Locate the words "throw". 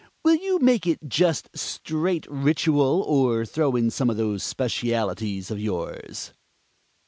3.45-3.75